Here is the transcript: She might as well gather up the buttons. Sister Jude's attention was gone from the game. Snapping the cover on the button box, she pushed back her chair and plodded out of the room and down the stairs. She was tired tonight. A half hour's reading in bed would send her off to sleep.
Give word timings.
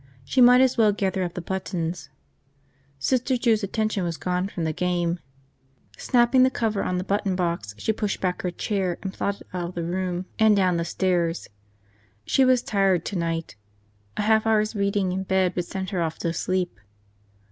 She 0.25 0.41
might 0.41 0.61
as 0.61 0.77
well 0.79 0.91
gather 0.91 1.21
up 1.23 1.35
the 1.35 1.41
buttons. 1.43 2.09
Sister 2.97 3.37
Jude's 3.37 3.61
attention 3.61 4.03
was 4.03 4.17
gone 4.17 4.47
from 4.47 4.63
the 4.63 4.73
game. 4.73 5.19
Snapping 5.95 6.41
the 6.41 6.49
cover 6.49 6.81
on 6.83 6.97
the 6.97 7.03
button 7.03 7.35
box, 7.35 7.75
she 7.77 7.93
pushed 7.93 8.19
back 8.19 8.41
her 8.41 8.49
chair 8.49 8.97
and 9.03 9.13
plodded 9.13 9.43
out 9.53 9.69
of 9.69 9.75
the 9.75 9.83
room 9.83 10.25
and 10.39 10.55
down 10.55 10.77
the 10.77 10.85
stairs. 10.85 11.49
She 12.25 12.43
was 12.43 12.63
tired 12.63 13.05
tonight. 13.05 13.55
A 14.17 14.23
half 14.23 14.47
hour's 14.47 14.75
reading 14.75 15.11
in 15.11 15.21
bed 15.21 15.55
would 15.55 15.65
send 15.65 15.91
her 15.91 16.01
off 16.01 16.17
to 16.17 16.33
sleep. 16.33 16.79